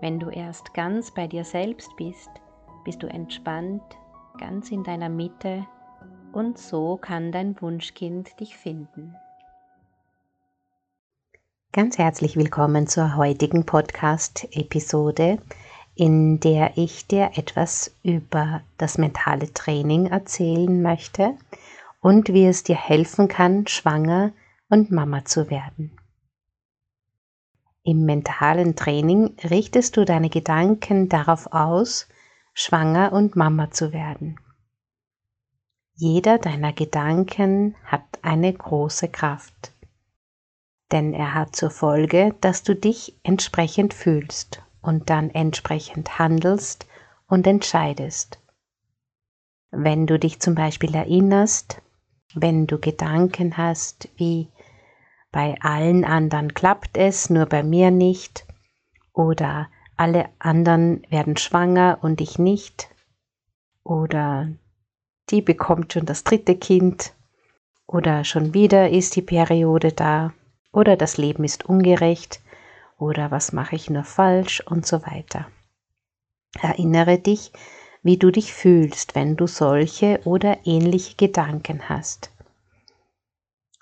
[0.00, 2.28] Wenn du erst ganz bei dir selbst bist,
[2.84, 3.82] bist du entspannt,
[4.38, 5.66] ganz in deiner Mitte
[6.32, 9.16] und so kann dein Wunschkind dich finden.
[11.72, 15.38] Ganz herzlich willkommen zur heutigen Podcast-Episode,
[15.94, 21.34] in der ich dir etwas über das mentale Training erzählen möchte
[22.02, 24.32] und wie es dir helfen kann, schwanger
[24.68, 25.96] und Mama zu werden.
[27.86, 32.08] Im mentalen Training richtest du deine Gedanken darauf aus,
[32.52, 34.40] schwanger und Mama zu werden.
[35.94, 39.72] Jeder deiner Gedanken hat eine große Kraft,
[40.90, 46.88] denn er hat zur Folge, dass du dich entsprechend fühlst und dann entsprechend handelst
[47.28, 48.40] und entscheidest.
[49.70, 51.82] Wenn du dich zum Beispiel erinnerst,
[52.34, 54.48] wenn du Gedanken hast wie
[55.36, 58.46] bei allen anderen klappt es, nur bei mir nicht.
[59.12, 62.88] Oder alle anderen werden schwanger und ich nicht.
[63.84, 64.48] Oder
[65.28, 67.12] die bekommt schon das dritte Kind.
[67.86, 70.32] Oder schon wieder ist die Periode da.
[70.72, 72.40] Oder das Leben ist ungerecht.
[72.96, 75.48] Oder was mache ich nur falsch und so weiter.
[76.62, 77.52] Erinnere dich,
[78.02, 82.30] wie du dich fühlst, wenn du solche oder ähnliche Gedanken hast.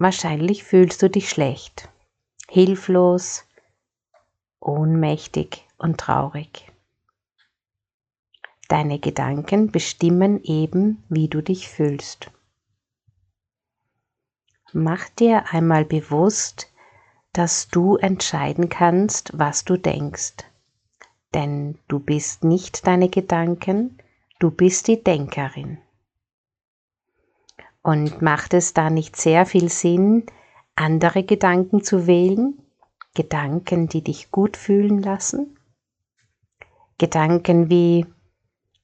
[0.00, 1.90] Wahrscheinlich fühlst du dich schlecht,
[2.48, 3.44] hilflos,
[4.58, 6.72] ohnmächtig und traurig.
[8.68, 12.30] Deine Gedanken bestimmen eben, wie du dich fühlst.
[14.72, 16.72] Mach dir einmal bewusst,
[17.34, 20.36] dass du entscheiden kannst, was du denkst.
[21.34, 23.98] Denn du bist nicht deine Gedanken,
[24.38, 25.76] du bist die Denkerin.
[27.82, 30.26] Und macht es da nicht sehr viel Sinn,
[30.74, 32.58] andere Gedanken zu wählen?
[33.14, 35.58] Gedanken, die dich gut fühlen lassen?
[36.98, 38.06] Gedanken wie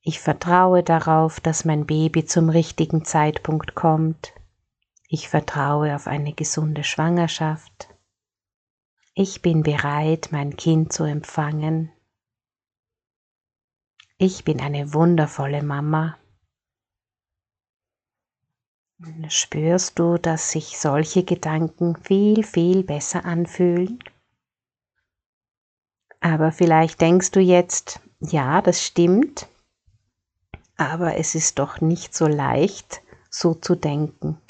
[0.08, 4.32] ich vertraue darauf, dass mein Baby zum richtigen Zeitpunkt kommt.
[5.08, 7.88] Ich vertraue auf eine gesunde Schwangerschaft.
[9.14, 11.90] Ich bin bereit, mein Kind zu empfangen.
[14.16, 16.16] Ich bin eine wundervolle Mama.
[19.28, 23.98] Spürst du, dass sich solche Gedanken viel, viel besser anfühlen?
[26.20, 29.48] Aber vielleicht denkst du jetzt, ja, das stimmt,
[30.78, 34.40] aber es ist doch nicht so leicht, so zu denken.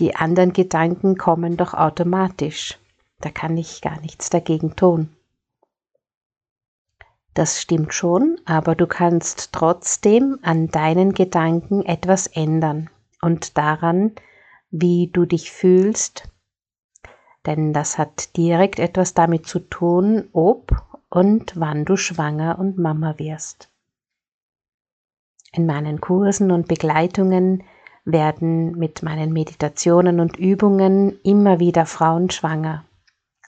[0.00, 2.80] Die anderen Gedanken kommen doch automatisch.
[3.20, 5.14] Da kann ich gar nichts dagegen tun.
[7.34, 12.90] Das stimmt schon, aber du kannst trotzdem an deinen Gedanken etwas ändern
[13.24, 14.12] und daran,
[14.70, 16.28] wie du dich fühlst,
[17.46, 20.72] denn das hat direkt etwas damit zu tun, ob
[21.08, 23.70] und wann du schwanger und Mama wirst.
[25.52, 27.62] In meinen Kursen und Begleitungen
[28.04, 32.84] werden mit meinen Meditationen und Übungen immer wieder Frauen schwanger,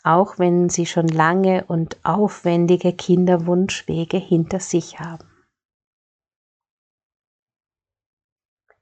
[0.04, 5.35] auch wenn sie schon lange und aufwendige Kinderwunschwege hinter sich haben.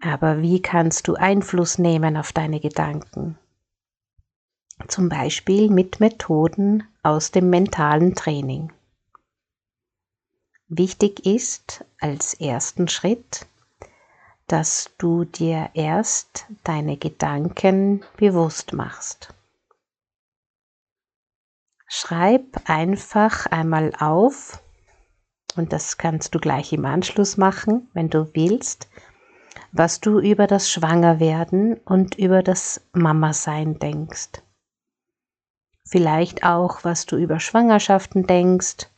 [0.05, 3.39] Aber wie kannst du Einfluss nehmen auf deine Gedanken?
[4.87, 8.71] Zum Beispiel mit Methoden aus dem mentalen Training.
[10.69, 13.47] Wichtig ist als ersten Schritt,
[14.47, 19.33] dass du dir erst deine Gedanken bewusst machst.
[21.87, 24.61] Schreib einfach einmal auf,
[25.57, 28.89] und das kannst du gleich im Anschluss machen, wenn du willst,
[29.77, 34.41] was du über das Schwangerwerden und über das Mama-Sein denkst.
[35.85, 38.89] Vielleicht auch, was du über Schwangerschaften denkst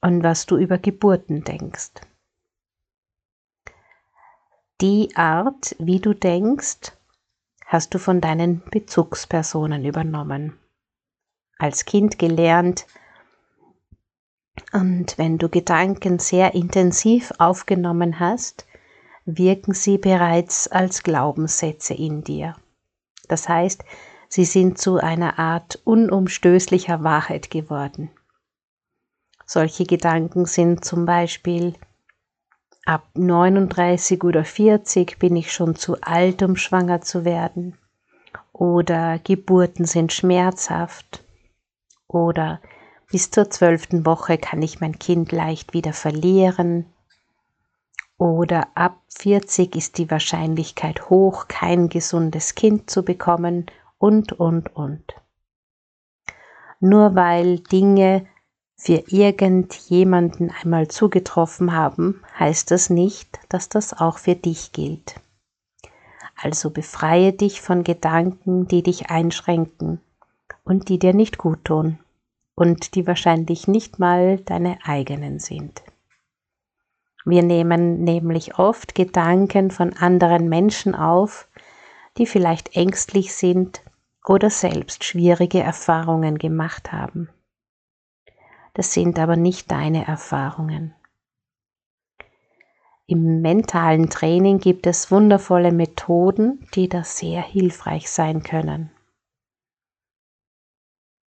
[0.00, 1.90] und was du über Geburten denkst.
[4.80, 6.92] Die Art, wie du denkst,
[7.66, 10.56] hast du von deinen Bezugspersonen übernommen.
[11.58, 12.86] Als Kind gelernt,
[14.72, 18.66] und wenn du Gedanken sehr intensiv aufgenommen hast,
[19.24, 22.56] wirken sie bereits als Glaubenssätze in dir.
[23.28, 23.84] Das heißt,
[24.28, 28.10] sie sind zu einer Art unumstößlicher Wahrheit geworden.
[29.46, 31.74] Solche Gedanken sind zum Beispiel,
[32.84, 37.78] ab 39 oder 40 bin ich schon zu alt, um schwanger zu werden.
[38.52, 41.22] Oder Geburten sind schmerzhaft.
[42.08, 42.60] Oder
[43.10, 46.86] bis zur zwölften Woche kann ich mein Kind leicht wieder verlieren.
[48.22, 53.66] Oder ab 40 ist die Wahrscheinlichkeit hoch, kein gesundes Kind zu bekommen
[53.98, 55.02] und, und, und.
[56.78, 58.24] Nur weil Dinge
[58.76, 65.16] für irgendjemanden einmal zugetroffen haben, heißt das nicht, dass das auch für dich gilt.
[66.40, 70.00] Also befreie dich von Gedanken, die dich einschränken
[70.62, 71.98] und die dir nicht gut tun
[72.54, 75.82] und die wahrscheinlich nicht mal deine eigenen sind.
[77.24, 81.48] Wir nehmen nämlich oft Gedanken von anderen Menschen auf,
[82.18, 83.82] die vielleicht ängstlich sind
[84.26, 87.28] oder selbst schwierige Erfahrungen gemacht haben.
[88.74, 90.94] Das sind aber nicht deine Erfahrungen.
[93.06, 98.90] Im mentalen Training gibt es wundervolle Methoden, die da sehr hilfreich sein können.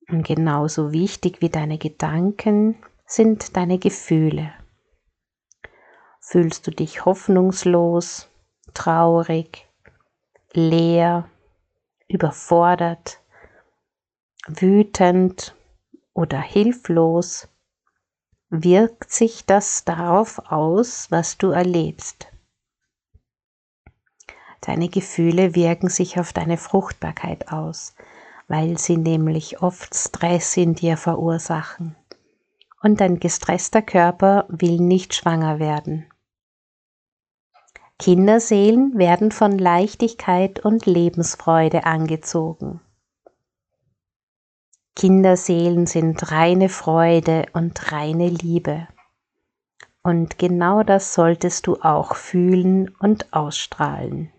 [0.10, 2.76] Und genauso wichtig wie deine Gedanken
[3.06, 4.52] sind deine Gefühle.
[6.28, 8.30] Fühlst du dich hoffnungslos,
[8.74, 9.70] traurig,
[10.54, 11.30] leer,
[12.08, 13.22] überfordert,
[14.48, 15.56] wütend
[16.16, 17.48] oder hilflos,
[18.50, 22.28] wirkt sich das darauf aus, was du erlebst.
[24.62, 27.94] Deine Gefühle wirken sich auf deine Fruchtbarkeit aus,
[28.48, 31.96] weil sie nämlich oft Stress in dir verursachen.
[32.82, 36.08] Und ein gestresster Körper will nicht schwanger werden.
[37.98, 42.82] Kinderseelen werden von Leichtigkeit und Lebensfreude angezogen.
[44.96, 48.88] Kinderseelen sind reine Freude und reine Liebe.
[50.04, 54.32] Und genau das solltest du auch fühlen und ausstrahlen.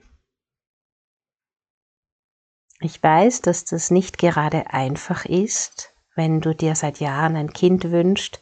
[2.80, 7.90] Ich weiß, dass das nicht gerade einfach ist, wenn du dir seit Jahren ein Kind
[7.90, 8.40] wünschst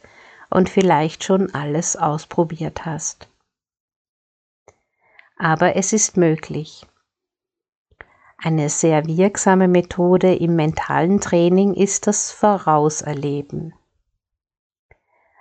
[0.49, 3.29] und vielleicht schon alles ausprobiert hast.
[5.37, 6.85] Aber es ist möglich.
[8.37, 13.73] Eine sehr wirksame Methode im mentalen Training ist das Vorauserleben.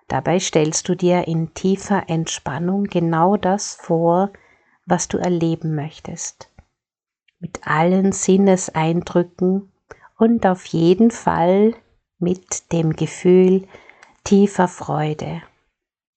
[0.08, 4.32] Dabei stellst du dir in tiefer Entspannung genau das vor,
[4.86, 6.50] was du erleben möchtest
[7.44, 9.70] mit allen Sinneseindrücken
[10.16, 11.74] und auf jeden Fall
[12.18, 13.68] mit dem Gefühl
[14.24, 15.42] tiefer Freude,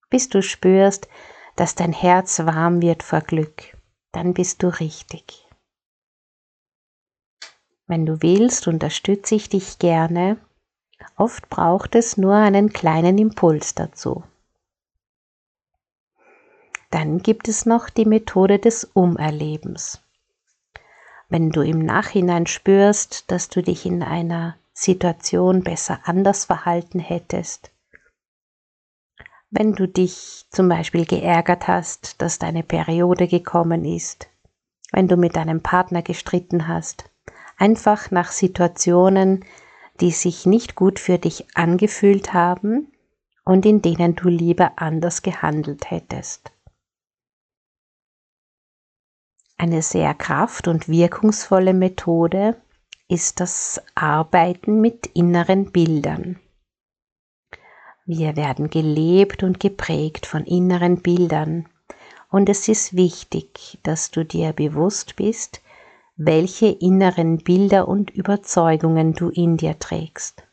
[0.09, 1.09] bis du spürst,
[1.57, 3.77] dass dein Herz warm wird vor Glück,
[4.13, 5.45] dann bist du richtig.
[7.85, 10.37] Wenn du willst, unterstütze ich dich gerne.
[11.17, 14.23] Oft braucht es nur einen kleinen Impuls dazu.
[16.89, 20.01] Dann gibt es noch die Methode des Umerlebens
[21.29, 27.71] wenn du im Nachhinein spürst, dass du dich in einer Situation besser anders verhalten hättest,
[29.49, 34.27] wenn du dich zum Beispiel geärgert hast, dass deine Periode gekommen ist,
[34.91, 37.09] wenn du mit deinem Partner gestritten hast,
[37.57, 39.45] einfach nach Situationen,
[39.99, 42.91] die sich nicht gut für dich angefühlt haben
[43.45, 46.51] und in denen du lieber anders gehandelt hättest.
[49.57, 52.61] Eine sehr kraft- und wirkungsvolle Methode
[53.07, 56.39] ist das Arbeiten mit inneren Bildern.
[58.09, 61.67] Wir werden gelebt und geprägt von inneren Bildern
[62.29, 65.61] und es ist wichtig, dass du dir bewusst bist,
[66.15, 70.47] welche inneren Bilder und Überzeugungen du in dir trägst.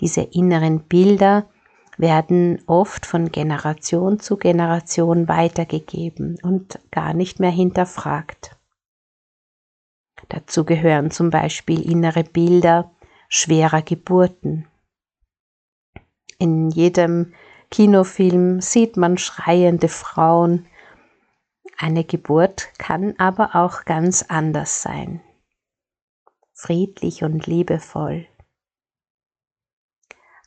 [0.00, 1.48] Diese inneren Bilder
[1.96, 8.56] werden oft von Generation zu Generation weitergegeben und gar nicht mehr hinterfragt.
[10.28, 12.90] Dazu gehören zum Beispiel innere Bilder
[13.28, 14.66] schwerer Geburten.
[16.38, 17.34] In jedem
[17.70, 20.66] Kinofilm sieht man schreiende Frauen.
[21.76, 25.20] Eine Geburt kann aber auch ganz anders sein.
[26.54, 28.26] Friedlich und liebevoll.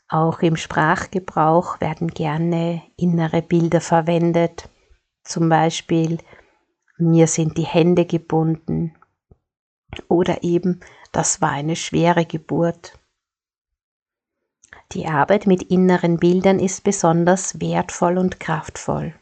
[0.09, 4.69] Auch im Sprachgebrauch werden gerne innere Bilder verwendet.
[5.23, 6.19] Zum Beispiel,
[6.97, 8.95] mir sind die Hände gebunden.
[10.07, 10.79] Oder eben,
[11.11, 12.97] das war eine schwere Geburt.
[14.93, 19.13] Die Arbeit mit inneren Bildern ist besonders wertvoll und kraftvoll.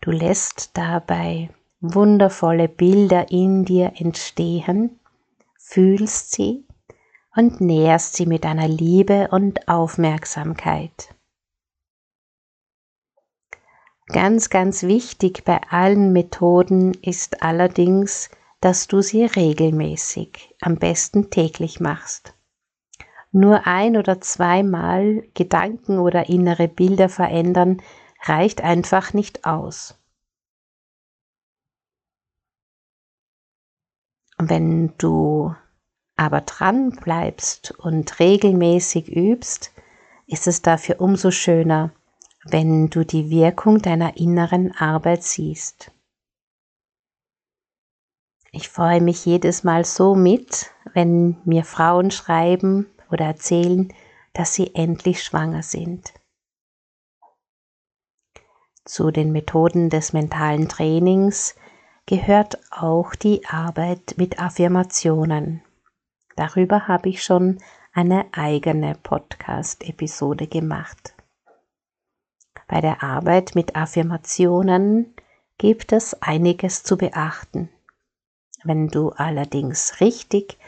[0.00, 5.00] Du lässt dabei wundervolle Bilder in dir entstehen,
[5.58, 6.64] fühlst sie
[7.34, 11.14] und nährst sie mit deiner Liebe und Aufmerksamkeit.
[14.06, 21.78] Ganz, ganz wichtig bei allen Methoden ist allerdings, dass du sie regelmäßig, am besten täglich
[21.78, 22.34] machst.
[23.32, 27.80] Nur ein oder zweimal Gedanken oder innere Bilder verändern
[28.22, 29.96] reicht einfach nicht aus.
[34.36, 35.54] Wenn du
[36.16, 39.72] aber dran bleibst und regelmäßig übst,
[40.26, 41.92] ist es dafür umso schöner,
[42.44, 45.92] wenn du die Wirkung deiner inneren Arbeit siehst.
[48.50, 53.92] Ich freue mich jedes Mal so mit, wenn mir Frauen schreiben oder erzählen,
[54.32, 56.12] dass sie endlich schwanger sind.
[58.84, 61.54] Zu den Methoden des mentalen Trainings
[62.06, 65.62] gehört auch die Arbeit mit Affirmationen.
[66.36, 67.58] Darüber habe ich schon
[67.92, 71.14] eine eigene Podcast-Episode gemacht.
[72.66, 75.14] Bei der Arbeit mit Affirmationen
[75.58, 77.68] gibt es einiges zu beachten.
[78.62, 80.58] Wenn du allerdings richtig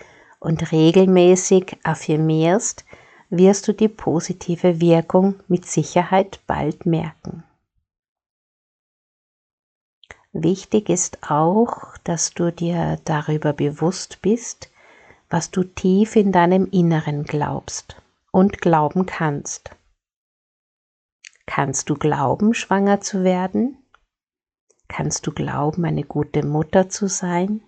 [0.42, 2.84] und regelmäßig affirmierst,
[3.30, 7.44] wirst du die positive Wirkung mit Sicherheit bald merken.
[10.32, 14.70] Wichtig ist auch, dass du dir darüber bewusst bist,
[15.30, 17.96] was du tief in deinem Inneren glaubst
[18.32, 19.70] und glauben kannst.
[21.46, 23.76] Kannst du glauben, schwanger zu werden?
[24.88, 27.62] Kannst du glauben, eine gute Mutter zu sein?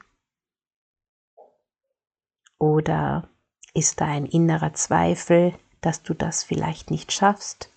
[2.64, 3.28] Oder
[3.74, 5.52] ist da ein innerer Zweifel,
[5.82, 7.70] dass du das vielleicht nicht schaffst?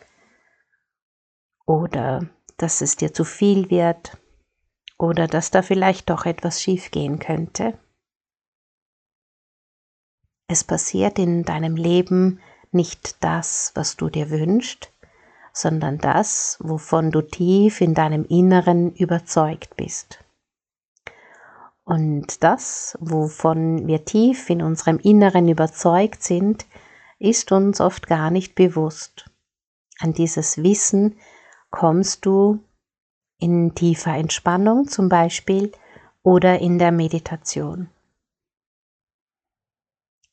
[1.66, 4.18] Oder dass es dir zu viel wird?
[4.98, 7.78] Oder dass da vielleicht doch etwas schiefgehen könnte?
[10.48, 12.40] Es passiert in deinem Leben
[12.72, 14.94] nicht das, was du dir wünschst,
[15.52, 20.24] sondern das, wovon du tief in deinem Inneren überzeugt bist.
[21.88, 26.66] Und das, wovon wir tief in unserem Inneren überzeugt sind,
[27.18, 29.30] ist uns oft gar nicht bewusst.
[30.00, 31.18] An dieses Wissen
[31.72, 32.60] kommst du
[33.40, 35.72] in tiefer Entspannung zum Beispiel
[36.24, 37.90] oder in der Meditation.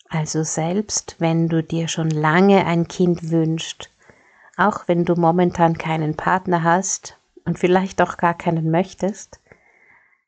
[0.09, 3.91] Also selbst wenn du dir schon lange ein Kind wünschst
[4.57, 9.41] auch wenn du momentan keinen Partner hast und vielleicht auch gar keinen möchtest.